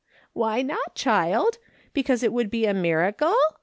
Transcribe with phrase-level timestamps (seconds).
[0.33, 1.59] "Why not, child?
[1.93, 3.35] Because it would be a miracle